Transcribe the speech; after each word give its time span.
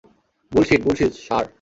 Bullshit 0.51 0.81
bullshit 0.85 1.11
ষাঁড়। 1.25 1.47